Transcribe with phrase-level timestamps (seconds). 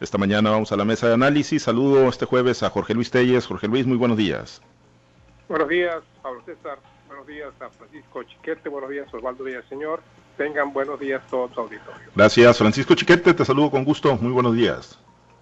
[0.00, 1.62] Esta mañana vamos a la mesa de análisis.
[1.62, 3.46] Saludo este jueves a Jorge Luis Telles.
[3.46, 4.60] Jorge Luis, muy buenos días.
[5.48, 6.78] Buenos días, Pablo César.
[7.06, 8.68] Buenos días a Francisco Chiquete.
[8.68, 10.02] Buenos días, Osvaldo Señor.
[10.36, 12.10] Tengan buenos días todos auditorio.
[12.14, 13.32] Gracias, Francisco Chiquete.
[13.32, 14.16] Te saludo con gusto.
[14.16, 14.98] Muy buenos días.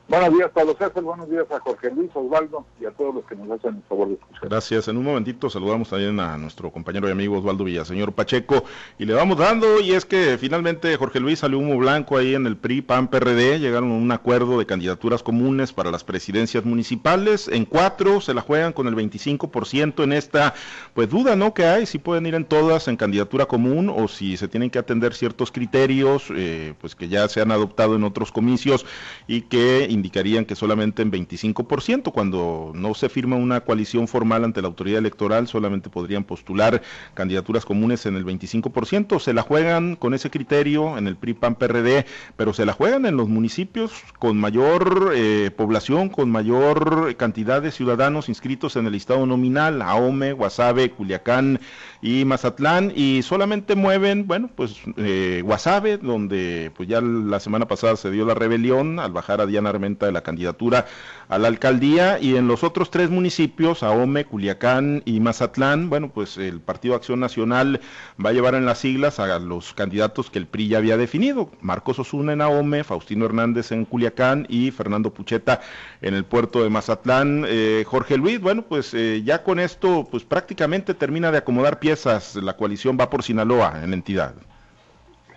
[0.06, 1.02] Buenos días, Pablo César.
[1.02, 4.08] Buenos días a Jorge Luis Osvaldo y a todos los que nos hacen el favor
[4.08, 4.48] de escuchar.
[4.50, 4.86] Gracias.
[4.88, 8.64] En un momentito saludamos también a nuestro compañero y amigo Osvaldo Villaseñor Pacheco
[8.98, 9.80] y le vamos dando.
[9.80, 13.58] Y es que finalmente Jorge Luis salió humo blanco ahí en el PRI, PAN, PRD.
[13.58, 17.48] Llegaron a un acuerdo de candidaturas comunes para las presidencias municipales.
[17.48, 20.52] En cuatro se la juegan con el 25% en esta,
[20.92, 21.54] pues duda, ¿no?
[21.54, 24.78] Que hay si pueden ir en todas en candidatura común o si se tienen que
[24.78, 28.84] atender ciertos criterios, eh, pues que ya se han adoptado en otros comicios
[29.26, 34.60] y que indicarían que solamente en 25%, cuando no se firma una coalición formal ante
[34.60, 36.82] la autoridad electoral, solamente podrían postular
[37.14, 39.18] candidaturas comunes en el 25%.
[39.20, 43.06] Se la juegan con ese criterio en el PRI, PAN, PRD, pero se la juegan
[43.06, 48.92] en los municipios con mayor eh, población, con mayor cantidad de ciudadanos inscritos en el
[48.92, 51.60] listado nominal, Ahome, Guasave, Culiacán
[52.02, 57.96] y Mazatlán, y solamente mueven, bueno, pues eh, Guasave, donde pues ya la semana pasada
[57.96, 60.86] se dio la rebelión al bajar a Diana de la candidatura
[61.28, 66.38] a la alcaldía y en los otros tres municipios, Ahome, Culiacán y Mazatlán, bueno, pues
[66.38, 67.80] el Partido Acción Nacional
[68.24, 71.50] va a llevar en las siglas a los candidatos que el PRI ya había definido,
[71.60, 75.60] Marcos Osuna en Ahome, Faustino Hernández en Culiacán y Fernando Pucheta
[76.00, 77.44] en el puerto de Mazatlán.
[77.46, 82.36] Eh, Jorge Luis, bueno, pues eh, ya con esto, pues prácticamente termina de acomodar piezas,
[82.36, 84.34] la coalición va por Sinaloa en entidad.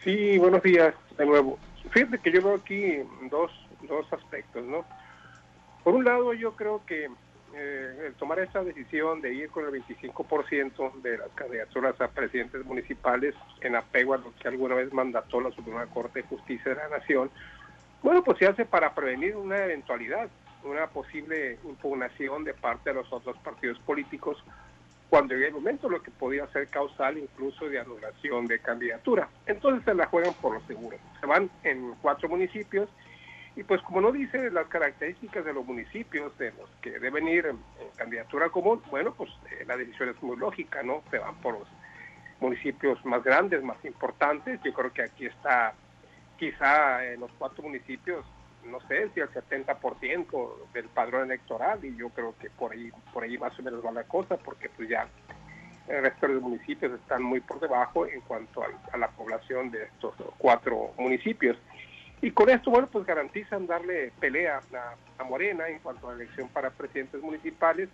[0.04, 1.60] Sí, buenos días de nuevo.
[1.90, 3.52] Fíjate que yo veo aquí dos
[3.84, 4.86] dos aspectos, ¿no?
[5.84, 7.10] Por un lado, yo creo que
[7.56, 12.66] eh, el tomar esa decisión de ir con el 25% de las candidaturas a presidentes
[12.66, 16.76] municipales en apego a lo que alguna vez mandató la Suprema Corte de Justicia de
[16.76, 17.32] la Nación,
[18.04, 20.30] bueno, pues se hace para prevenir una eventualidad,
[20.64, 24.44] una posible impugnación de parte de los otros partidos políticos
[25.10, 29.30] cuando llegue el momento, lo que podía ser causal incluso de anulación de candidatura.
[29.46, 30.98] Entonces se la juegan por lo seguro.
[31.20, 32.90] Se van en cuatro municipios
[33.58, 37.48] y pues como no dice las características de los municipios de los que deben ir
[37.48, 37.58] en,
[37.96, 41.02] candidatura común, bueno, pues eh, la decisión es muy lógica, ¿no?
[41.10, 41.68] Se van por los
[42.40, 44.60] municipios más grandes, más importantes.
[44.64, 45.74] Yo creo que aquí está
[46.38, 48.24] quizá en los cuatro municipios,
[48.64, 53.24] no sé si el 70% del padrón electoral y yo creo que por ahí, por
[53.24, 55.08] ahí más o menos va la cosa, porque pues ya
[55.88, 59.86] el resto de los municipios están muy por debajo en cuanto a la población de
[59.86, 61.58] estos cuatro municipios.
[62.22, 64.60] Y con esto, bueno, pues garantizan darle pelea
[65.20, 67.90] a, Morena en cuanto a la elección para presidentes municipales.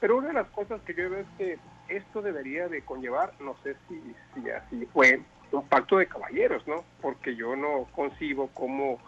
[0.00, 1.58] Pero una de las cosas que yo veo es que
[1.88, 4.00] esto debería de conllevar, no sé si,
[4.34, 5.20] si así fue,
[5.52, 6.84] un pacto de caballeros, ¿no?
[7.00, 8.98] Porque yo no concibo cómo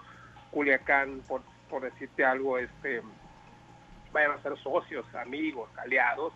[0.53, 3.03] Culiacán, por, por decirte algo, este
[4.13, 6.33] vayan a ser socios, amigos, aliados,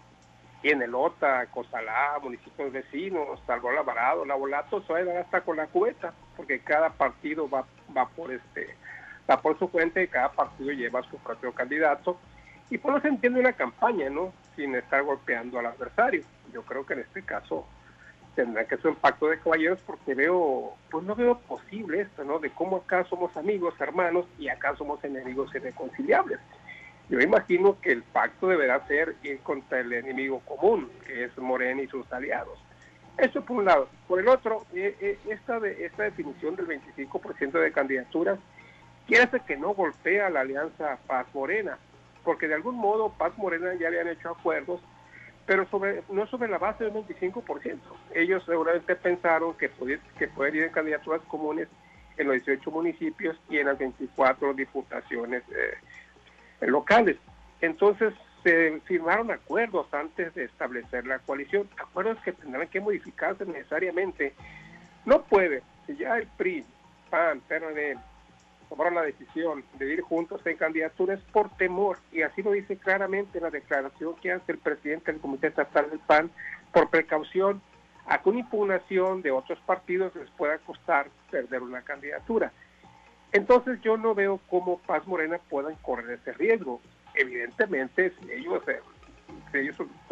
[0.62, 5.16] y en el OTA, Cosalá, municipios vecinos, Salvador Alvarado, La Volato, se va a dar
[5.18, 8.74] hasta con la cubeta, porque cada partido va, va por este
[9.30, 12.18] va por su cuenta y cada partido lleva su propio candidato.
[12.70, 14.32] Y por eso se entiende una campaña, ¿no?
[14.56, 16.22] Sin estar golpeando al adversario.
[16.50, 17.66] Yo creo que en este caso
[18.34, 22.38] tendrá que ser un pacto de caballeros porque veo, pues no veo posible esto, ¿no?
[22.38, 26.40] De cómo acá somos amigos, hermanos y acá somos enemigos irreconciliables.
[27.10, 31.82] Yo imagino que el pacto deberá ser ir contra el enemigo común, que es Morena
[31.82, 32.58] y sus aliados.
[33.18, 33.88] Eso por un lado.
[34.08, 38.38] Por el otro, eh, eh, esta, de, esta definición del 25% de candidaturas
[39.06, 41.78] quiere hacer que no golpea la alianza Paz Morena,
[42.24, 44.80] porque de algún modo Paz Morena ya le han hecho acuerdos,
[45.46, 47.78] pero sobre, no sobre la base del 25%.
[48.14, 49.70] Ellos seguramente pensaron que,
[50.18, 51.68] que pueden ir en candidaturas comunes
[52.16, 57.16] en los 18 municipios y en las 24 diputaciones eh, locales.
[57.60, 64.34] Entonces se firmaron acuerdos antes de establecer la coalición, acuerdos que tendrán que modificarse necesariamente.
[65.04, 66.64] No puede, si ya el PRI,
[67.10, 67.96] PAN, PRD
[68.68, 73.40] tomaron la decisión de ir juntos en candidaturas por temor, y así lo dice claramente
[73.40, 76.30] la declaración que hace el presidente del Comité Estatal del PAN,
[76.72, 77.60] por precaución
[78.06, 82.52] a que una impugnación de otros partidos les pueda costar perder una candidatura.
[83.32, 86.80] Entonces yo no veo cómo Paz Morena puedan correr ese riesgo.
[87.20, 88.80] Evidentemente, si ellos, eh,
[89.52, 89.58] si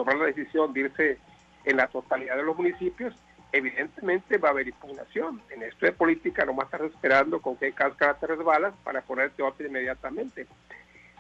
[0.05, 1.19] la decisión de irse
[1.65, 3.15] en la totalidad de los municipios,
[3.51, 5.41] evidentemente va a haber impugnación.
[5.49, 9.43] En esto de política no a estar esperando con qué cáscara te resbalas para ponerte
[9.43, 10.47] otra inmediatamente.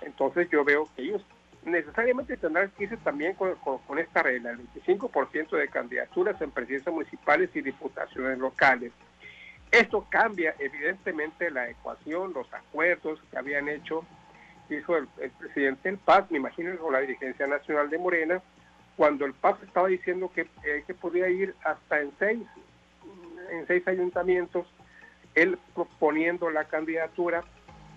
[0.02, 1.24] Entonces yo veo que ellos
[1.64, 6.94] necesariamente tendrán que irse también con, con esta regla, el 25% de candidaturas en presidencias
[6.94, 8.92] municipales y diputaciones locales.
[9.70, 14.04] Esto cambia evidentemente la ecuación, los acuerdos que habían hecho,
[14.76, 18.42] hizo el, presidente del PAS, me imagino con la dirigencia nacional de Morena,
[18.96, 22.42] cuando el PAS estaba diciendo que, eh, que podía ir hasta en seis,
[23.50, 24.66] en seis ayuntamientos,
[25.34, 27.44] él proponiendo la candidatura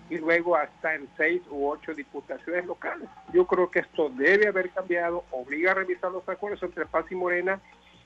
[0.08, 3.08] y luego hasta en seis u ocho diputaciones locales.
[3.32, 7.14] Yo creo que esto debe haber cambiado, obliga a revisar los acuerdos entre Paz y
[7.14, 7.60] Morena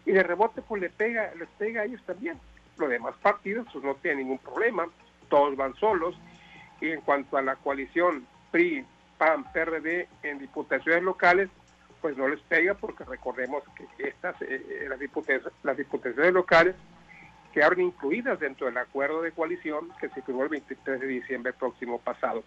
[0.04, 2.38] y de rebote pues le pega, les pega a ellos también.
[2.78, 4.86] Los demás partidos pues no tienen ningún problema,
[5.28, 6.16] todos van solos
[6.80, 8.86] y en cuanto a la coalición PRI,
[9.18, 11.50] PAN, PRD en diputaciones locales,
[12.00, 16.74] pues no les pega porque recordemos que estas, eh, eh, las, diputaciones, las diputaciones locales
[17.52, 21.98] quedaron incluidas dentro del acuerdo de coalición que se firmó el 23 de diciembre próximo
[21.98, 22.44] pasado.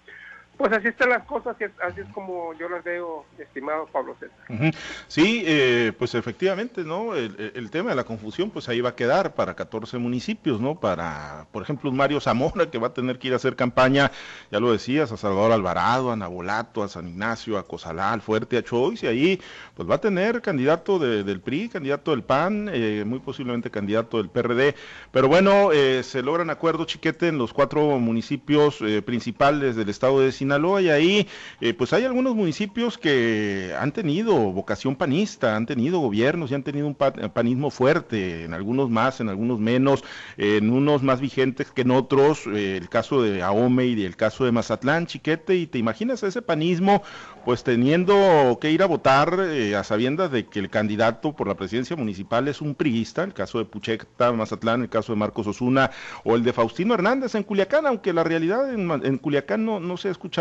[0.60, 4.74] Pues así están las cosas así es como yo las veo, estimado Pablo César.
[5.08, 7.16] Sí, eh, pues efectivamente, ¿no?
[7.16, 10.78] El, tema de la confusión, pues ahí va a quedar para 14 municipios, ¿no?
[10.78, 14.12] Para, por ejemplo, un Mario Zamora que va a tener que ir a hacer campaña,
[14.52, 18.58] ya lo decías, a Salvador Alvarado, a Nabolato, a San Ignacio, a Cozalá, al Fuerte,
[18.58, 19.42] a Choice, y ahí
[19.76, 24.30] pues va a tener candidato del PRI, candidato del PAN, eh, muy posiblemente candidato del
[24.30, 24.76] PRD.
[25.12, 30.34] Pero bueno, eh, se logran acuerdos, chiquete, en los cuatro municipios principales del estado de
[30.34, 31.28] Sinaloa Sinaloa y ahí
[31.62, 36.64] eh, pues hay algunos municipios que han tenido vocación panista, han tenido gobiernos y han
[36.64, 40.04] tenido un panismo fuerte, en algunos más, en algunos menos,
[40.38, 44.44] en unos más vigentes que en otros, eh, el caso de Ahome y el caso
[44.44, 47.04] de Mazatlán, Chiquete, y te imaginas ese panismo
[47.46, 51.56] pues teniendo que ir a votar eh, a sabiendas de que el candidato por la
[51.56, 55.92] presidencia municipal es un priista, el caso de Pucheta, Mazatlán, el caso de Marcos Osuna
[56.24, 59.98] o el de Faustino Hernández en Culiacán, aunque la realidad en, en Culiacán no, no
[59.98, 60.39] se ha escuchado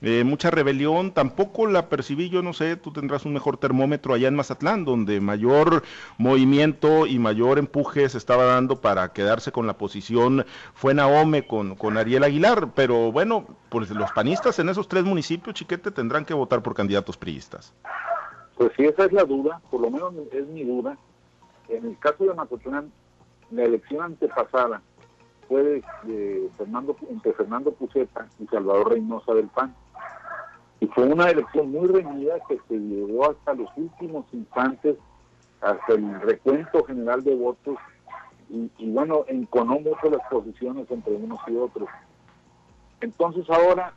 [0.00, 4.28] eh, mucha rebelión, tampoco la percibí, yo no sé, tú tendrás un mejor termómetro allá
[4.28, 5.82] en Mazatlán, donde mayor
[6.18, 10.44] movimiento y mayor empuje se estaba dando para quedarse con la posición
[10.74, 15.54] fue Naome con, con Ariel Aguilar, pero bueno, pues los panistas en esos tres municipios,
[15.54, 17.72] chiquete, tendrán que votar por candidatos priistas.
[18.56, 20.96] Pues sí, esa es la duda, por lo menos es mi duda.
[21.68, 22.92] En el caso de Mazatlán,
[23.52, 24.82] la elección antepasada,
[25.52, 25.82] fue
[26.56, 29.74] Fernando, entre Fernando Puceta y Salvador Reynosa del PAN.
[30.80, 34.96] Y fue una elección muy reñida que se llevó hasta los últimos instantes,
[35.60, 37.76] hasta el recuento general de votos,
[38.48, 41.88] y, bueno, enconó mucho las posiciones entre unos y otros.
[43.00, 43.92] Entonces ahora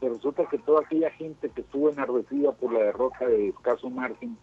[0.00, 4.36] resulta que toda aquella gente que estuvo enardecida por la derrota de escaso margen,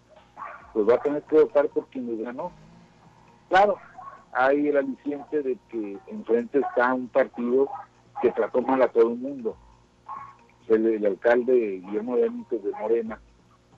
[0.74, 2.52] pues va a tener que votar por quien les ganó.
[3.50, 3.78] Claro,
[4.36, 7.70] hay el aliciente de que enfrente está un partido
[8.22, 9.56] que trató mal a todo el mundo.
[10.68, 13.20] El, alcalde Guillermo Benítez de Morena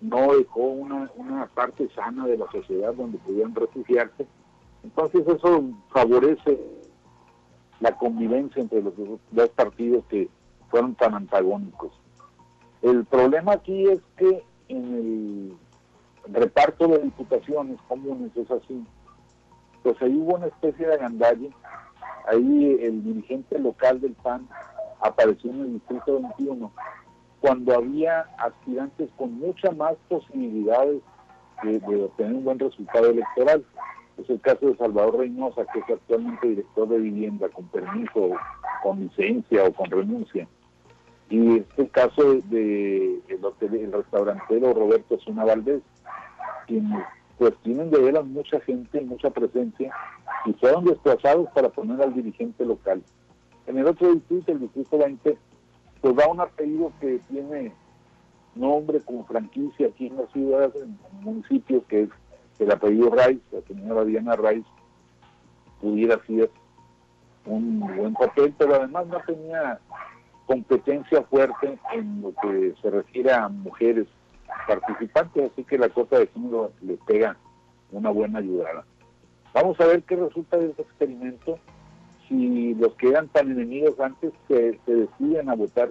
[0.01, 4.27] no dejó una, una parte sana de la sociedad donde pudieran refugiarse.
[4.83, 6.59] Entonces eso favorece
[7.79, 8.93] la convivencia entre los
[9.31, 10.29] dos partidos que
[10.69, 11.91] fueron tan antagónicos.
[12.81, 15.57] El problema aquí es que en
[16.27, 18.85] el reparto de diputaciones comunes es así
[19.85, 21.51] pues ahí hubo una especie de agandalle.
[22.27, 24.47] Ahí el dirigente local del PAN
[24.99, 26.71] apareció en el distrito 21,
[27.39, 31.03] cuando había aspirantes con muchas más posibilidades
[31.61, 33.63] de, obtener un buen resultado electoral.
[34.17, 38.31] Es el caso de Salvador Reynosa, que es actualmente director de vivienda, con permiso,
[38.81, 40.47] con licencia o con renuncia.
[41.29, 45.83] Y este el caso de, el, restaurantero Roberto Zuna Valdés,
[46.65, 46.91] quien
[47.37, 49.93] pues tienen de veras mucha gente, mucha presencia,
[50.45, 53.01] y fueron desplazados para poner al dirigente local.
[53.67, 55.37] En el otro distrito, el distrito 20,
[56.01, 57.73] pues va un apellido que tiene
[58.53, 62.09] nombre como franquicia aquí en la ciudad, en el municipio, que es
[62.59, 64.69] el apellido Rice, la señora Diana Rice,
[65.81, 66.49] pudiera ser
[67.45, 69.79] un buen papel, pero además no tenía
[70.45, 74.07] competencia fuerte en lo que se refiere a mujeres
[74.67, 77.37] participantes, así que la cosa de género le pega
[77.91, 78.85] una buena ayudada.
[79.53, 81.59] Vamos a ver qué resulta de este experimento,
[82.27, 85.89] si los que eran tan enemigos antes se, deciden a votar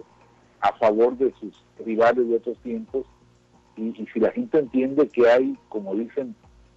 [0.61, 3.07] a favor de sus rivales de otros tiempos,
[3.77, 6.35] y, si la gente entiende que hay, como dicen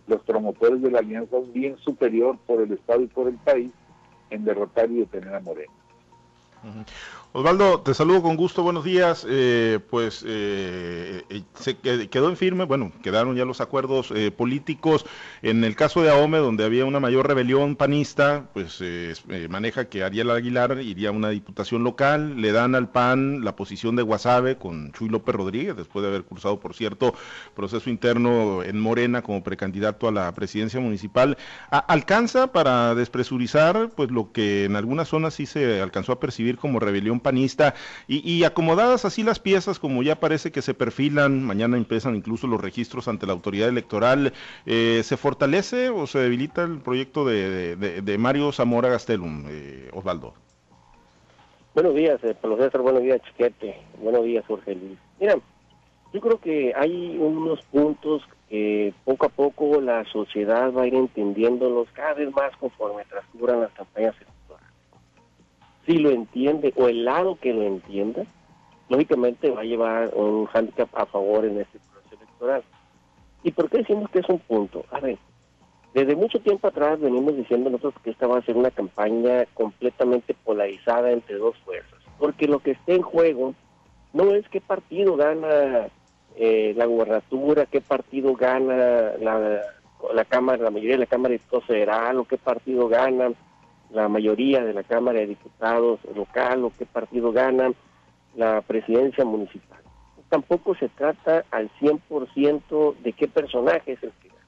[0.08, 3.72] los promotores de la alianza, un bien superior por el Estado y por el país
[4.30, 5.74] en derrotar y detener a Moreno.
[7.34, 9.26] Osvaldo, te saludo con gusto, buenos días.
[9.30, 15.06] Eh, pues eh, eh, se quedó en firme, bueno, quedaron ya los acuerdos políticos.
[15.42, 18.82] En el caso de Ahome, donde había una mayor rebelión panista, pues
[19.50, 23.96] maneja que Ariel Aguilar iría a una diputación local, le dan al PAN la posición
[23.96, 27.14] de Guasave con Chuy López Rodríguez, después de haber cursado, por cierto,
[27.56, 31.38] proceso interno en Morena como precandidato a la presidencia municipal.
[31.70, 36.80] ¿Alcanza para despresurizar pues lo que en algunas zonas sí se alcanzó a percibir como
[36.80, 37.74] rebelión panista
[38.08, 42.62] y, acomodadas así las piezas como ya parece que se perfilan, mañana empiezan incluso los
[42.62, 44.32] registros ante la autoridad electoral,
[44.66, 50.34] eh, ¿se fortalece o se debilita el proyecto de, Mario Zamora Gastelum, eh, Osvaldo?
[51.74, 54.98] Buenos días, eh, buenos días, Chiquete, buenos días, Jorge Luis.
[55.20, 55.36] Mira,
[56.14, 60.96] yo creo que hay unos puntos que poco a poco la sociedad va a ir
[60.96, 64.16] entendiéndolos cada vez más conforme transcurran las campañas
[65.88, 68.26] si lo entiende o el lado que lo entienda,
[68.90, 72.64] lógicamente va a llevar un handicap a favor en este proceso electoral.
[73.44, 74.84] ¿Y por qué decimos que es un punto?
[74.92, 75.18] A ver,
[75.94, 80.34] desde mucho tiempo atrás venimos diciendo nosotros que esta va a ser una campaña completamente
[80.34, 83.56] polarizada entre dos fuerzas, porque lo que está en juego
[84.12, 85.88] no es qué partido gana
[86.36, 89.62] eh, la gubernatura, qué partido gana la,
[90.14, 93.32] la Cámara, la mayoría de la Cámara de Federal, o qué partido gana
[93.92, 97.72] la mayoría de la Cámara de Diputados local o qué partido gana
[98.36, 99.80] la presidencia municipal.
[100.30, 104.42] Tampoco se trata al 100% de qué personaje es el que gana.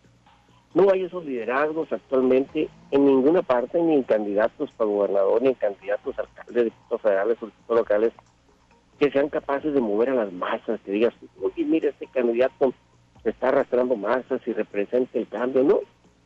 [0.73, 5.53] No hay esos liderazgos actualmente en ninguna parte, ni en candidatos para gobernador, ni en
[5.55, 8.13] candidatos a alcaldes, diputados federales o diputados locales,
[8.99, 12.73] que sean capaces de mover a las masas, que digas, oye, mira, este candidato
[13.23, 15.63] está arrastrando masas y representa el cambio.
[15.63, 15.79] No,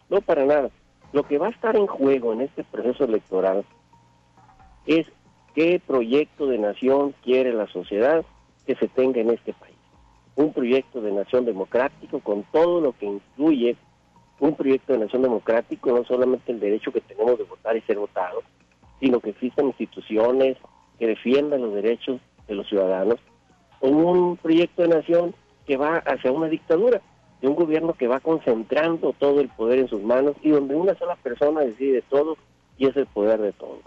[0.10, 0.70] no para nada.
[1.14, 3.64] Lo que va a estar en juego en este proceso electoral
[4.88, 5.08] es
[5.54, 8.26] qué proyecto de nación quiere la sociedad
[8.66, 9.76] que se tenga en este país.
[10.36, 13.78] Un proyecto de nación democrático con todo lo que incluye
[14.40, 18.00] un proyecto de nación democrático, no solamente el derecho que tenemos de votar y ser
[18.00, 18.44] votados,
[19.00, 20.58] sino que existan instituciones
[20.98, 23.20] que defiendan los derechos de los ciudadanos,
[23.82, 25.36] o un proyecto de nación
[25.68, 27.02] que va hacia una dictadura
[27.44, 30.96] de un gobierno que va concentrando todo el poder en sus manos y donde una
[30.96, 32.38] sola persona decide todo
[32.78, 33.80] y es el poder de todo.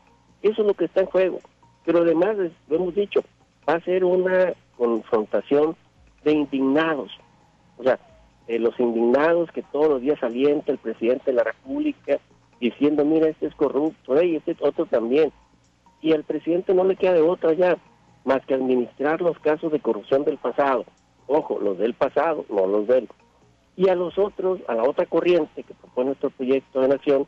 [0.43, 1.39] Eso es lo que está en juego.
[1.87, 2.37] Pero además,
[2.69, 3.21] lo hemos dicho,
[3.67, 5.75] va a ser una confrontación
[6.23, 7.11] de indignados.
[7.79, 7.99] O sea,
[8.47, 12.19] los indignados que todos los días alienta el presidente de la República
[12.61, 15.33] diciendo, mira, este es corrupto, y este otro también.
[16.03, 17.79] Y al presidente no le queda de otra ya
[18.27, 20.85] más que administrar los casos de corrupción del pasado.
[21.27, 23.09] Ojo, los del pasado, no los del
[23.77, 27.27] y a los otros, a la otra corriente que propone nuestro proyecto de nación,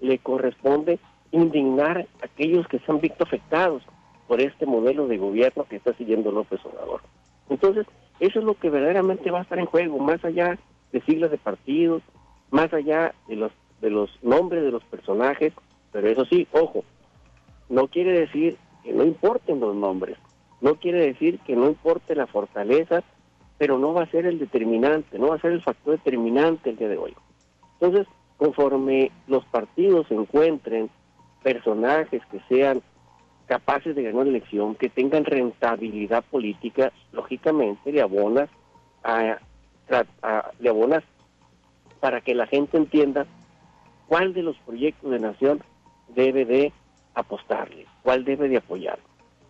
[0.00, 0.98] le corresponde
[1.32, 3.82] indignar a aquellos que se han visto afectados
[4.28, 7.00] por este modelo de gobierno que está siguiendo López Obrador.
[7.48, 7.86] Entonces,
[8.20, 10.58] eso es lo que verdaderamente va a estar en juego, más allá
[10.92, 12.02] de siglas de partidos,
[12.50, 15.52] más allá de los, de los nombres de los personajes,
[15.90, 16.84] pero eso sí, ojo,
[17.68, 20.16] no quiere decir que no importen los nombres,
[20.60, 23.02] no quiere decir que no importe la fortaleza
[23.58, 26.76] pero no va a ser el determinante, no va a ser el factor determinante el
[26.76, 27.14] día de hoy.
[27.80, 28.06] Entonces,
[28.36, 30.90] conforme los partidos encuentren
[31.42, 32.82] personajes que sean
[33.46, 38.48] capaces de ganar elección, que tengan rentabilidad política, lógicamente le abonas
[39.04, 39.38] a,
[40.58, 41.04] le abonas
[42.00, 43.26] para que la gente entienda
[44.06, 45.62] cuál de los proyectos de nación
[46.14, 46.72] debe de
[47.14, 48.98] apostarle, cuál debe de apoyar.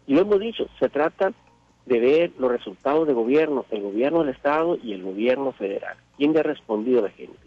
[0.07, 1.33] Y lo hemos dicho, se trata
[1.87, 5.97] de ver los resultados de gobierno, el gobierno del Estado y el gobierno federal.
[6.17, 7.39] ¿Quién le ha respondido a la gente?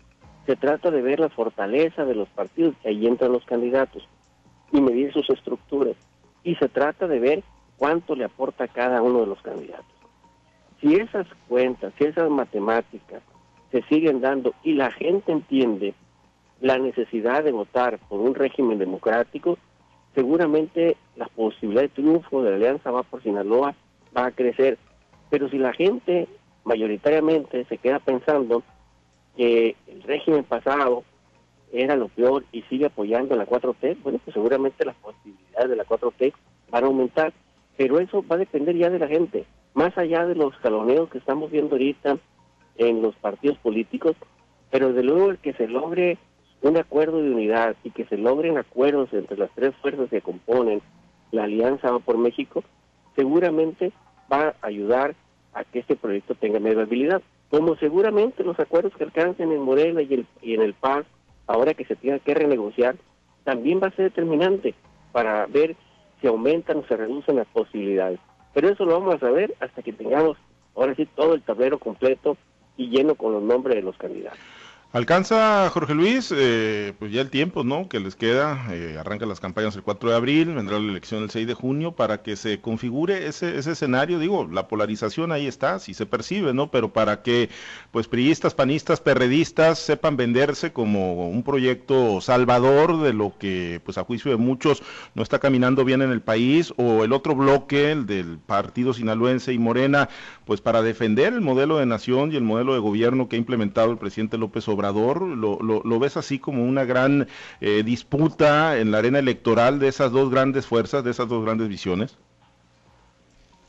[0.46, 4.08] Se trata de ver la fortaleza de los partidos, que ahí entran los candidatos,
[4.72, 5.96] y medir sus estructuras.
[6.44, 7.44] Y se trata de ver
[7.78, 9.86] cuánto le aporta cada uno de los candidatos.
[10.82, 13.24] Si esas cuentas, si esas matemáticas
[13.72, 15.94] se siguen dando y la gente entiende
[16.62, 19.58] la necesidad de votar por un régimen democrático,
[20.14, 23.74] seguramente la posibilidad de triunfo de la Alianza va por Sinaloa
[24.16, 24.78] va a crecer.
[25.30, 26.28] Pero si la gente
[26.64, 28.64] mayoritariamente se queda pensando
[29.36, 31.04] que el régimen pasado
[31.72, 35.86] era lo peor y sigue apoyando la 4T, bueno, pues seguramente las posibilidades de la
[35.86, 36.34] 4T
[36.70, 37.34] van a aumentar.
[37.78, 39.46] Pero eso va a depender ya de la gente.
[39.74, 42.18] Más allá de los caloneos que estamos viendo ahorita
[42.78, 44.16] en los partidos políticos,
[44.72, 46.18] pero de luego el que se logre
[46.62, 50.82] un acuerdo de unidad y que se logren acuerdos entre las tres fuerzas que componen
[51.32, 52.64] la Alianza por México,
[53.16, 53.92] seguramente
[54.32, 55.16] va a ayudar
[55.54, 57.22] a que este proyecto tenga más viabilidad.
[57.50, 61.06] Como seguramente los acuerdos que alcancen en Morena y, el, y en el Paz,
[61.48, 62.96] ahora que se tenga que renegociar,
[63.44, 64.74] también va a ser determinante
[65.12, 65.76] para ver
[66.20, 68.20] si aumentan o se reducen las posibilidades.
[68.54, 70.38] Pero eso lo vamos a saber hasta que tengamos,
[70.76, 72.38] ahora sí, todo el tablero completo
[72.78, 74.40] y lleno con los nombres de los candidatos.
[74.96, 77.90] Alcanza Jorge Luis, eh, pues ya el tiempo, ¿no?
[77.90, 81.30] Que les queda, eh, arrancan las campañas el 4 de abril, vendrá la elección el
[81.30, 85.80] 6 de junio para que se configure ese, ese escenario, digo, la polarización ahí está,
[85.80, 86.72] si se percibe, ¿no?
[86.72, 87.50] Pero para que,
[87.92, 94.06] pues, priistas, panistas, perredistas sepan venderse como un proyecto salvador de lo que, pues, a
[94.06, 94.82] juicio de muchos
[95.14, 99.52] no está caminando bien en el país, o el otro bloque, el del partido sinaloense
[99.52, 100.08] y Morena,
[100.46, 103.92] pues, para defender el modelo de nación y el modelo de gobierno que ha implementado
[103.92, 107.28] el presidente López Obrador ¿Lo, lo, ves así como una gran
[107.62, 111.68] eh, disputa en la arena electoral de esas dos grandes fuerzas, de esas dos grandes
[111.68, 112.18] visiones?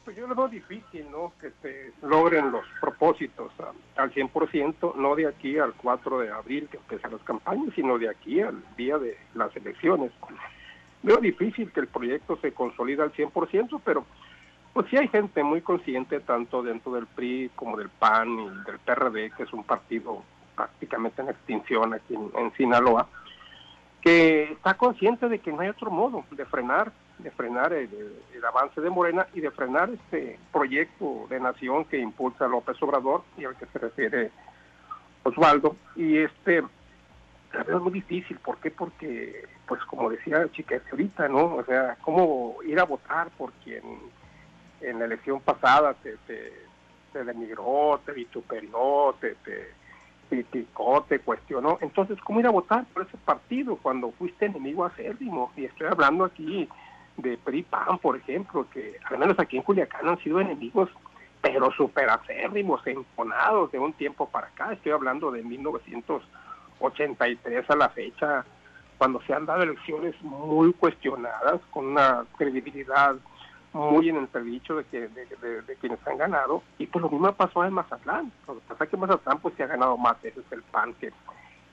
[0.04, 1.32] Pues yo lo veo difícil, ¿no?
[1.40, 3.52] Que se logren los propósitos
[3.96, 8.08] al 100%, no de aquí al 4 de abril que empiezan las campañas, sino de
[8.08, 10.12] aquí al día de las elecciones.
[11.02, 14.04] Veo difícil que el proyecto se consolida al 100%, pero
[14.76, 18.78] pues sí hay gente muy consciente tanto dentro del PRI como del PAN y del
[18.78, 20.22] PRD, que es un partido
[20.56, 23.08] prácticamente en extinción aquí en, Sinaloa,
[24.00, 27.90] que está consciente de que no hay otro modo de frenar, de frenar el,
[28.46, 33.44] avance de Morena y de frenar este proyecto de nación que impulsa López Obrador y
[33.44, 34.30] al que se refiere
[35.24, 35.76] Osvaldo.
[35.96, 38.70] Y este es muy difícil, ¿por qué?
[38.70, 41.56] Porque, pues como decía Chiquete ahorita, ¿no?
[41.56, 43.82] O sea, ¿cómo ir a votar por quien
[44.80, 46.52] en la elección pasada te, te,
[47.12, 49.72] te demigró, te vituperió, te, te
[50.28, 51.78] criticó, cuestionó.
[51.80, 55.52] Entonces, ¿cómo ir a votar por ese partido cuando fuiste enemigo acérrimo?
[55.56, 56.68] Y estoy hablando aquí
[57.16, 60.90] de PRI PAN, por ejemplo, que al menos aquí en Culiacán han sido enemigos,
[61.40, 64.72] pero súper acérrimos, enconados de un tiempo para acá.
[64.72, 68.44] Estoy hablando de 1983 a la fecha,
[68.98, 73.14] cuando se han dado elecciones muy cuestionadas, con una credibilidad
[73.76, 76.62] muy en entredicho de, que, de, quienes han ganado.
[76.78, 78.32] Y pues lo mismo pasó en Mazatlán.
[78.46, 81.12] Lo que pasa es que Mazatlán pues se ha ganado más veces el PAN que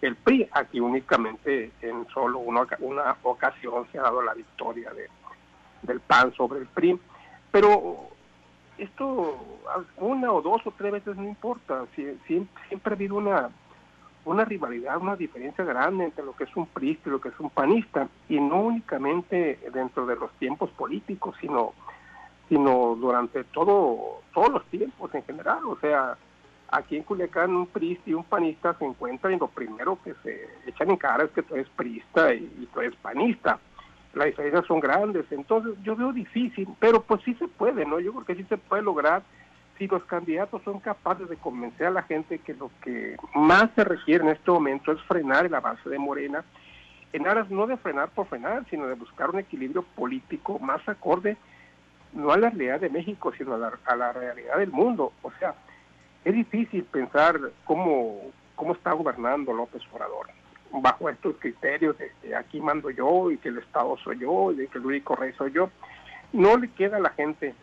[0.01, 0.49] el PRI.
[0.51, 5.07] Aquí únicamente en solo una, una ocasión se ha dado la victoria de,
[5.81, 6.99] del PAN sobre el PRI.
[7.51, 8.09] Pero
[8.77, 9.61] esto
[9.97, 11.85] una o dos o tres veces no importa.
[11.95, 13.49] siempre, siempre ha habido una
[14.25, 17.39] una rivalidad, una diferencia grande entre lo que es un PRI y lo que es
[17.39, 21.73] un panista, y no únicamente dentro de los tiempos políticos, sino
[22.49, 25.65] sino durante todo todos los tiempos en general.
[25.65, 26.17] O sea,
[26.69, 30.49] aquí en Culiacán un priista y un panista se encuentran y lo primero que se
[30.65, 33.59] echan en cara es que tú eres priista y, tú eres panista.
[34.13, 37.99] Las diferencias son grandes, entonces yo veo difícil, pero pues sí se puede, ¿no?
[37.99, 39.23] Yo creo que sí se puede lograr
[39.79, 43.83] si los candidatos son capaces de convencer a la gente que lo que más se
[43.83, 46.43] requiere en este momento es frenar el avance de Morena,
[47.11, 51.37] en aras no de frenar por frenar, sino de buscar un equilibrio político más acorde
[52.13, 55.13] no a la realidad de México, sino a la, realidad del mundo.
[55.21, 55.55] O sea,
[56.23, 60.27] es difícil pensar cómo, cómo está gobernando López Obrador
[60.81, 64.67] bajo estos criterios de aquí mando yo y que el Estado soy yo y de
[64.67, 65.69] que el único rey soy yo.
[66.31, 67.53] No le queda a la gente,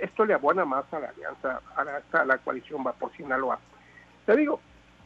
[0.00, 3.58] esto le abona más a la alianza, a la, a la coalición va por Sinaloa.
[4.24, 4.60] Te digo,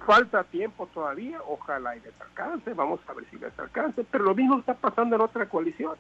[0.07, 4.35] falta tiempo todavía, ojalá y les alcance, vamos a ver si les alcance, pero lo
[4.35, 5.97] mismo está pasando en otra coalición.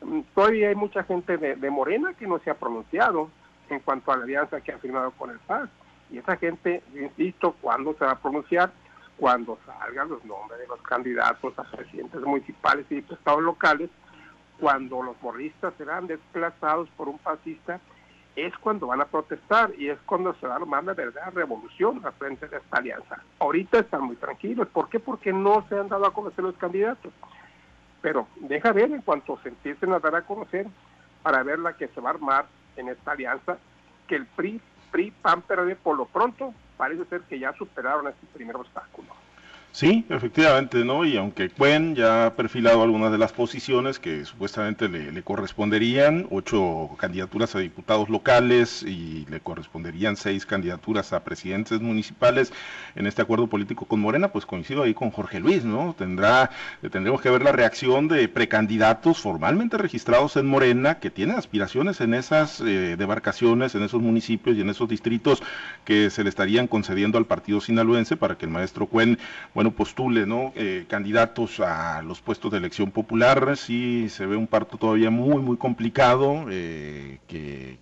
[0.00, 3.30] Mm, todavía hay mucha gente de, Morena que no se ha pronunciado
[3.68, 5.68] en cuanto a la alianza que ha firmado con el PAS.
[6.10, 8.70] Y esa gente, insisto, ¿cuándo se va a pronunciar?
[9.16, 13.90] Cuando salgan los nombres de los candidatos a presidentes municipales y estados locales,
[14.60, 17.80] cuando los morristas serán desplazados por un fascista,
[18.36, 22.02] es cuando van a protestar y es cuando se va a armar la verdadera revolución
[22.04, 23.22] a frente de esta alianza.
[23.38, 24.68] Ahorita están muy tranquilos.
[24.68, 25.00] ¿Por qué?
[25.00, 27.12] Porque no se han dado a conocer los candidatos
[28.00, 30.66] pero deja ver en cuanto se empiecen a dar a conocer
[31.22, 33.58] para ver la que se va a armar en esta alianza,
[34.06, 38.26] que el PRI, PRI, PAN, PRD, por lo pronto parece ser que ya superaron este
[38.32, 39.08] primer obstáculo.
[39.76, 41.04] Sí, efectivamente, ¿no?
[41.04, 46.88] Y aunque Cuen ya ha perfilado algunas de las posiciones que supuestamente le, corresponderían, ocho
[46.96, 52.54] candidaturas a diputados locales y le corresponderían seis candidaturas a presidentes municipales
[52.94, 55.94] en este acuerdo político con Morena, pues coincido ahí con Jorge Luis, ¿no?
[55.98, 56.48] Tendrá,
[56.80, 62.14] tendremos que ver la reacción de precandidatos formalmente registrados en Morena que tienen aspiraciones en
[62.14, 65.42] esas eh, demarcaciones, en esos municipios y en esos distritos
[65.84, 69.18] que se le estarían concediendo al partido sinaloense para que el maestro Cuen,
[69.52, 70.52] bueno, postule ¿no?
[70.56, 75.42] Eh, candidatos a los puestos de elección popular, sí se ve un parto todavía muy,
[75.42, 77.78] muy complicado, eh, que,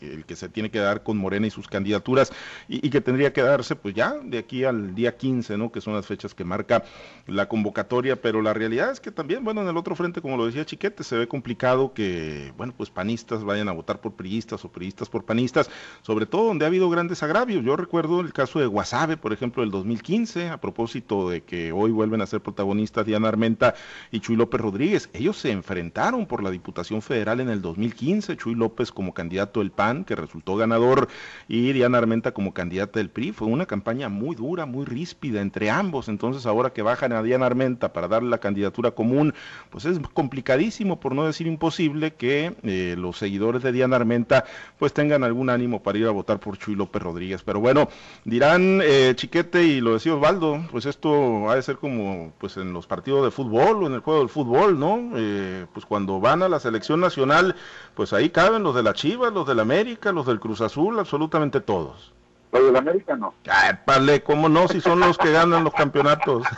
[0.00, 2.32] el que se tiene que dar con Morena y sus candidaturas
[2.68, 5.72] y, que tendría que darse pues ya de aquí al día 15, ¿no?
[5.72, 6.84] Que son las fechas que marca
[7.26, 10.46] la convocatoria, pero la realidad es que también, bueno, en el otro frente, como lo
[10.46, 14.70] decía Chiquete, se ve complicado que, bueno, pues panistas vayan a votar por priistas o
[14.70, 15.70] priistas por panistas,
[16.02, 17.64] sobre todo donde ha habido grandes agravios.
[17.64, 21.90] Yo recuerdo el caso de Guasave, por ejemplo, del 2015, a propósito de que hoy
[21.90, 23.74] vuelven a ser protagonistas Diana Armenta
[24.10, 25.08] y Chuy López Rodríguez.
[25.12, 29.70] Ellos se enfrentaron por la Diputación Federal en el 2015, Chuy López como candidato del
[29.70, 31.08] PAN, que resultó ganador,
[31.48, 33.32] y Diana Armenta como candidata del PRI.
[33.32, 36.08] Fue una campaña muy dura, muy ríspida entre ambos.
[36.08, 39.34] Entonces, ahora que bajan a Diana Armenta para darle la candidatura común,
[39.70, 44.44] pues es complicadísimo, por no decir imposible, que eh, los seguidores de Diana Armenta
[44.78, 47.42] pues tengan algún ánimo para ir a votar por Chuy López Rodríguez.
[47.42, 47.88] Pero bueno,
[48.24, 52.72] dirán eh, Chiquete y lo decía Osvaldo, pues esto ha de ser como pues en
[52.72, 55.10] los partidos de fútbol o en el juego del fútbol, ¿no?
[55.16, 57.54] Eh, pues cuando van a la selección nacional,
[57.94, 61.60] pues ahí caben los de la Chivas, los del América, los del Cruz Azul, absolutamente
[61.60, 62.12] todos.
[62.52, 63.34] Los del América no.
[63.50, 64.68] Ay, pale, ¿cómo no?
[64.68, 66.44] Si son los que ganan los campeonatos.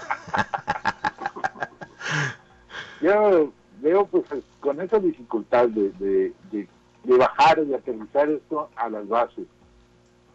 [3.00, 4.24] Yo veo pues
[4.60, 9.46] con esa dificultad de, de, de, bajar y aterrizar esto a las bases.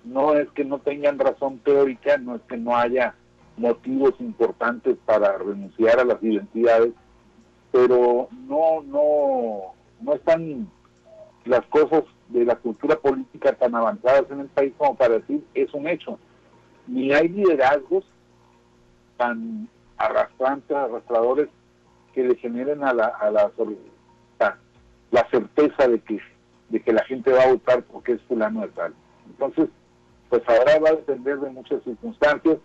[0.03, 3.13] No es que no tengan razón teórica, no es que no haya
[3.61, 6.93] motivos importantes para renunciar a las identidades,
[7.71, 10.67] pero no, no, no están
[11.45, 15.73] las cosas de la cultura política tan avanzadas en el país como para decir es
[15.73, 16.19] un hecho.
[16.87, 18.03] Ni hay liderazgos
[19.17, 21.47] tan arrastrantes, arrastradores
[22.13, 23.51] que le generen a la, a la,
[25.11, 26.19] la certeza de que,
[26.69, 28.93] de que la gente va a votar porque es fulano de tal.
[29.27, 29.69] Entonces,
[30.29, 32.57] pues ahora va a depender de muchas circunstancias.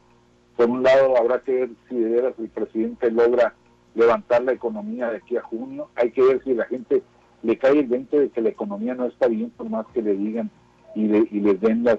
[0.56, 3.54] Por un lado, habrá que ver si de veras el presidente logra
[3.94, 5.88] levantar la economía de aquí a junio.
[5.96, 7.02] Hay que ver si la gente
[7.42, 10.14] le cae el 20 de que la economía no está bien, por más que le
[10.14, 10.50] digan
[10.94, 11.98] y, y les den las,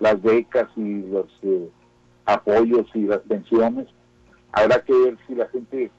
[0.00, 1.68] las becas y los eh,
[2.26, 3.88] apoyos y las pensiones.
[4.52, 5.90] Habrá que ver si la gente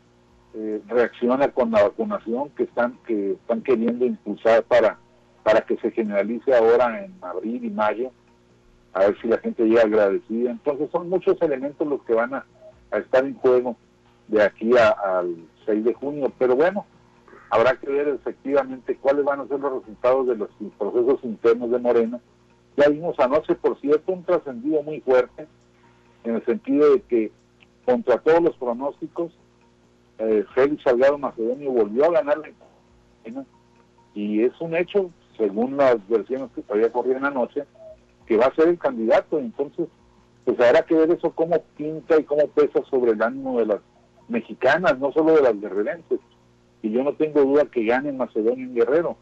[0.54, 4.98] eh, reacciona con la vacunación que están que están queriendo impulsar para
[5.44, 8.12] para que se generalice ahora en abril y mayo
[8.96, 10.50] a ver si la gente llega agradecida.
[10.50, 12.46] Entonces son muchos elementos los que van a,
[12.92, 13.76] estar en juego
[14.28, 16.32] de aquí al 6 de junio.
[16.40, 16.86] Pero bueno
[17.50, 21.80] habrá que ver efectivamente cuáles van a ser los resultados de los procesos internos de
[21.80, 22.20] Morena.
[22.76, 25.48] Ya vimos anoche por cierto un trascendido muy fuerte
[26.24, 27.32] en el sentido de que
[27.86, 29.32] contra todos los pronósticos
[30.18, 32.50] eh, Félix Salgado Macedonio volvió a ganar la
[34.14, 37.66] y es un hecho, según las versiones que todavía corrieron anoche,
[38.26, 39.40] que va a ser el candidato.
[39.40, 39.88] Entonces,
[40.44, 43.80] pues habrá que ver eso cómo pinta y cómo pesa sobre el ánimo de las
[44.28, 46.20] mexicanas, no solo de las guerrerenses.
[46.82, 49.18] Y yo no tengo duda que gane Macedonio en Guerrero.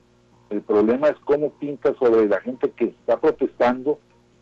[0.49, 3.99] El problema es cómo pinta sobre la gente que está protestando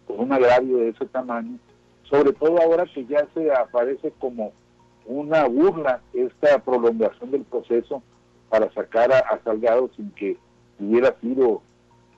[0.07, 1.57] por un agravio de ese tamaño,
[2.03, 4.51] sobre todo ahora que ya se aparece como
[5.05, 8.01] una burla esta prolongación del proceso
[8.49, 10.37] para sacar a, Salgado sin que
[10.79, 11.61] hubiera sido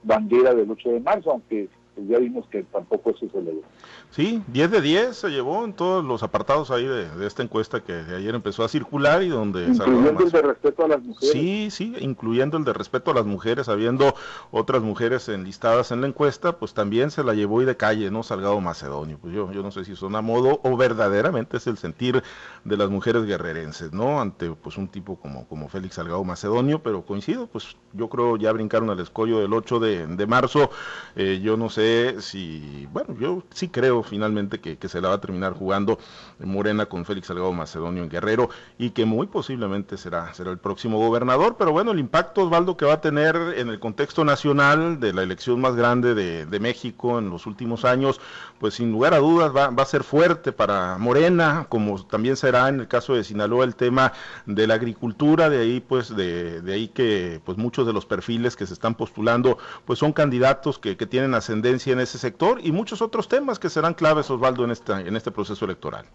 [0.03, 3.61] bandera del 8 de marzo, aunque pues ya vimos que tampoco eso se dio.
[4.09, 7.93] Sí, 10 de 10 se llevó en todos los apartados ahí de, esta encuesta que
[7.93, 9.65] ayer empezó a circular y donde...
[9.65, 11.31] Incluyendo el de respeto a las mujeres.
[11.31, 14.15] Sí, sí, incluyendo el de respeto a las mujeres, habiendo
[14.51, 18.23] otras mujeres enlistadas en la encuesta, pues también se la llevó y de calle, ¿no?
[18.23, 19.17] Salgado Macedonio.
[19.19, 22.23] Pues yo, yo no sé si son a modo o verdaderamente es el sentir
[22.63, 24.19] de las mujeres guerrerenses, ¿no?
[24.19, 28.51] Ante pues un tipo como, como Félix Salgado Macedonio, pero coincido, pues yo creo ya
[28.51, 30.69] brincaron al escollo del 8 de, de marzo,
[31.15, 31.82] eh, yo no sé
[32.19, 35.97] si, bueno, yo sí creo finalmente que, se la va a terminar jugando
[36.39, 40.99] Morena con Félix Salgado Macedonio en Guerrero y que muy posiblemente será, será el próximo
[40.99, 41.55] gobernador.
[41.57, 45.23] Pero bueno, el impacto, Osvaldo, que va a tener en el contexto nacional de la
[45.23, 48.21] elección más grande de, México en los últimos años,
[48.59, 52.69] pues sin lugar a dudas va, va a ser fuerte para Morena, como también será
[52.69, 54.13] en el caso de Sinaloa el tema
[54.45, 58.55] de la agricultura, de ahí pues de, de ahí que pues muchos de los perfiles
[58.55, 62.71] que se están postulando pues son candidatos que, que tienen ascendencia en ese sector y
[62.71, 66.05] muchos otros temas que serán claves, Osvaldo, en, esta, en este proceso electoral?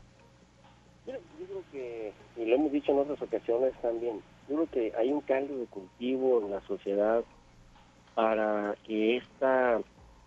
[1.06, 5.12] Yo, creo que, y lo hemos dicho en otras ocasiones también, yo creo que hay
[5.12, 7.24] un cambio de cultivo en la sociedad
[8.14, 9.80] para que esta,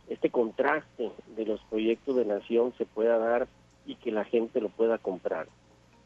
[0.10, 3.48] este contraste de los proyectos de nación se pueda dar
[3.86, 5.48] y que la gente lo pueda comprar.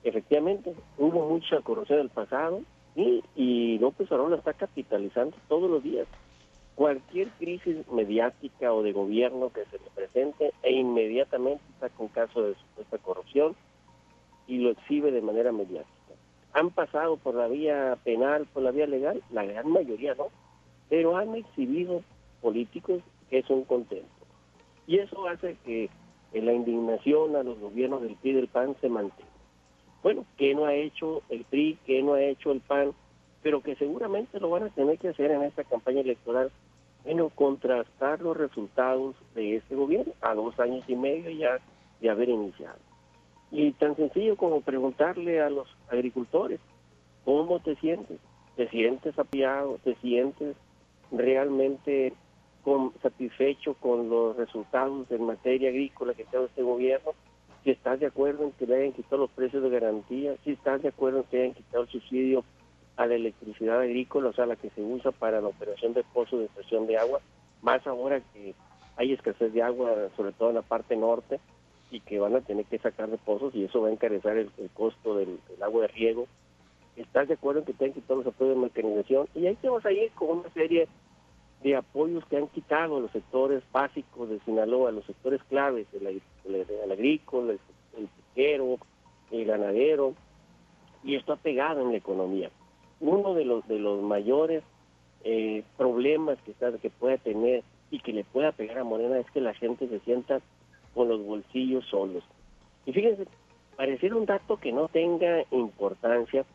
[0.03, 2.61] Efectivamente, hubo mucha corrupción en el pasado
[2.95, 6.07] y, y López Obrador está capitalizando todos los días
[6.75, 12.41] cualquier crisis mediática o de gobierno que se le presente e inmediatamente está con caso
[12.43, 13.55] de supuesta corrupción
[14.47, 15.91] y lo exhibe de manera mediática.
[16.53, 20.27] Han pasado por la vía penal, por la vía legal, la gran mayoría no,
[20.89, 22.03] pero han exhibido
[22.41, 24.07] políticos que es un contento.
[24.88, 25.89] Y eso hace que
[26.33, 29.29] la indignación a los gobiernos del PRI y del PAN se mantenga.
[30.03, 31.79] Bueno, ¿qué no ha hecho el PRI?
[31.85, 32.93] ¿Qué no ha hecho el PAN?
[33.45, 36.49] Pero que seguramente lo van a tener que hacer en esta campaña electoral.
[37.03, 41.60] Bueno, contrastar los resultados de este gobierno a dos años y medio ya
[42.01, 42.79] de haber iniciado.
[43.51, 46.60] Y tan sencillo como preguntarle a los agricultores,
[47.23, 48.17] ¿cómo te sientes?
[48.55, 49.77] ¿Te sientes apiado?
[49.84, 50.55] ¿Te sientes
[51.12, 52.13] realmente
[53.03, 57.12] satisfecho con los resultados en materia agrícola que tiene este gobierno,
[57.63, 60.81] si estás de acuerdo en que le hayan quitado los precios de garantía, si estás
[60.81, 62.43] de acuerdo en que hayan quitado el subsidio
[62.97, 66.39] a la electricidad agrícola, o sea, la que se usa para la operación de pozos
[66.39, 67.19] de extracción de agua,
[67.62, 68.53] más ahora que
[68.97, 71.39] hay escasez de agua, sobre todo en la parte norte,
[71.91, 74.69] y que van a tener que sacar de pozos y eso va a encarecer el,
[74.73, 76.27] costo del, agua de riego.
[76.95, 79.27] ¿Estás de acuerdo en que te hayan quitado los apoyos de mecanización?
[79.36, 80.88] Y ahí te vas a ir con una serie
[81.62, 86.08] de apoyos que han quitado los sectores básicos de Sinaloa, los sectores claves, el,
[86.91, 87.60] agrícola, el,
[87.97, 88.77] el pesquero,
[89.31, 90.13] el ganadero,
[91.03, 92.49] y esto ha pegado en la economía.
[92.99, 94.63] Uno de los de los mayores
[95.23, 99.29] eh, problemas que, está, que pueda tener y que le pueda pegar a Morena es
[99.31, 100.41] que la gente se sienta
[100.93, 102.23] con los bolsillos solos.
[102.86, 103.27] Y fíjense,
[103.75, 106.45] pareciera un dato que no tenga importancia,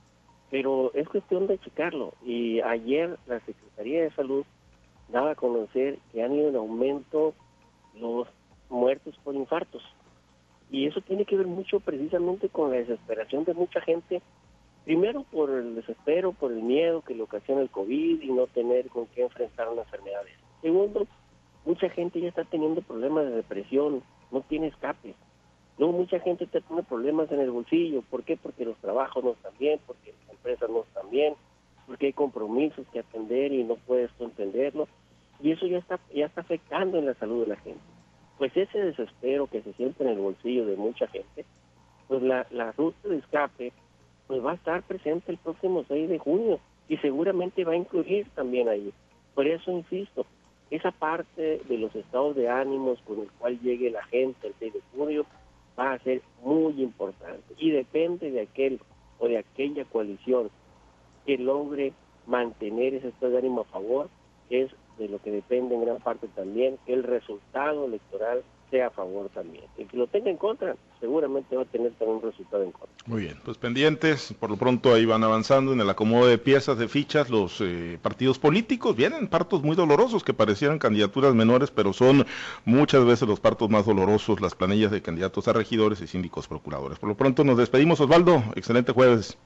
[0.50, 2.14] pero es cuestión de checarlo.
[2.24, 4.44] Y ayer la Secretaría de Salud
[5.08, 7.34] daba a conocer que han ido en aumento
[7.94, 8.28] los
[8.68, 9.82] muertos por infartos.
[10.70, 14.22] Y eso tiene que ver mucho precisamente con la desesperación de mucha gente,
[14.84, 18.88] primero por el desespero, por el miedo que le ocasiona el COVID y no tener
[18.88, 20.22] con qué enfrentar una enfermedad.
[20.62, 21.06] Segundo,
[21.64, 25.14] mucha gente ya está teniendo problemas de depresión, no tiene escape.
[25.78, 28.02] Luego mucha gente está teniendo problemas en el bolsillo.
[28.02, 28.36] ¿Por qué?
[28.36, 31.34] Porque los trabajos no están bien, porque las empresas no están bien,
[31.86, 34.86] porque hay compromisos que atender y no puedes entenderlo
[35.42, 37.80] y eso ya está ya está afectando en la salud de la gente.
[38.38, 41.44] Pues ese desespero que se siente en el bolsillo de mucha gente,
[42.08, 43.72] pues la, la ruta de escape
[44.30, 48.28] pues va a estar presente el próximo 6 de junio y seguramente va a incluir
[48.36, 48.92] también ahí.
[49.34, 50.24] Por eso insisto,
[50.70, 54.74] esa parte de los estados de ánimos con el cual llegue la gente el 6
[54.74, 55.26] de junio
[55.76, 58.78] va a ser muy importante y depende de aquel
[59.18, 60.48] o de aquella coalición
[61.26, 61.92] que logre
[62.28, 64.10] mantener ese estado de ánimo a favor,
[64.48, 68.90] que es de lo que depende en gran parte también el resultado electoral sea a
[68.90, 69.64] favor también.
[69.76, 72.90] El que lo tenga en contra, seguramente va a tener también un resultado en contra.
[73.06, 76.78] Muy bien, pues pendientes, por lo pronto ahí van avanzando en el acomodo de piezas,
[76.78, 78.96] de fichas, los eh, partidos políticos.
[78.96, 82.26] Vienen partos muy dolorosos que parecieran candidaturas menores, pero son
[82.64, 86.98] muchas veces los partos más dolorosos, las planillas de candidatos a regidores y síndicos procuradores.
[86.98, 88.42] Por lo pronto nos despedimos, Osvaldo.
[88.54, 89.36] Excelente jueves.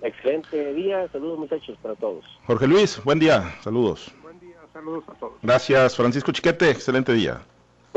[0.00, 2.24] Excelente día, saludos muchachos para todos.
[2.46, 4.12] Jorge Luis, buen día, saludos.
[4.72, 5.32] Saludos a todos.
[5.42, 6.70] Gracias, Francisco Chiquete.
[6.70, 7.40] Excelente día.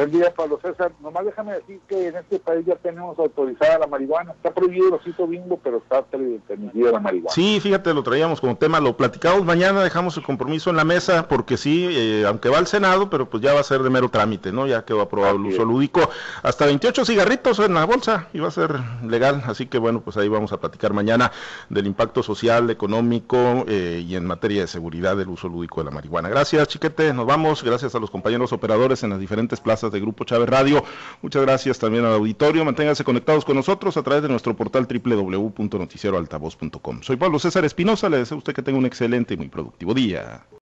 [0.01, 0.91] Buen día, Pablo César.
[0.99, 4.31] Nomás déjame decir que en este país ya tenemos autorizada la marihuana.
[4.31, 7.29] Está prohibido el osito bingo, pero está permitida la marihuana.
[7.29, 11.27] Sí, fíjate, lo traíamos como tema, lo platicamos mañana, dejamos el compromiso en la mesa,
[11.27, 14.09] porque sí, eh, aunque va al Senado, pero pues ya va a ser de mero
[14.09, 14.65] trámite, ¿no?
[14.65, 16.09] Ya quedó aprobado el uso lúdico.
[16.41, 19.43] Hasta 28 cigarritos en la bolsa y va a ser legal.
[19.45, 21.31] Así que bueno, pues ahí vamos a platicar mañana
[21.69, 25.91] del impacto social, económico eh, y en materia de seguridad del uso lúdico de la
[25.91, 26.27] marihuana.
[26.27, 27.13] Gracias, Chiquete.
[27.13, 27.63] Nos vamos.
[27.63, 30.83] Gracias a los compañeros operadores en las diferentes plazas de Grupo Chávez Radio.
[31.21, 32.63] Muchas gracias también al auditorio.
[32.65, 37.01] Manténganse conectados con nosotros a través de nuestro portal www.noticieroaltavoz.com.
[37.01, 38.09] Soy Pablo César Espinosa.
[38.09, 40.43] Le deseo a usted que tenga un excelente y muy productivo día.